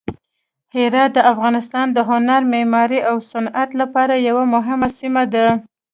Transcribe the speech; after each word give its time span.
هرات 0.75 1.11
د 1.15 1.19
افغانستان 1.31 1.87
د 1.93 1.97
هنر، 2.09 2.41
معمارۍ 2.53 2.99
او 3.09 3.15
صنعت 3.31 3.69
لپاره 3.81 4.13
یوه 4.29 4.43
مهمه 4.55 4.89
سیمه 4.99 5.23
ده. 5.33 5.47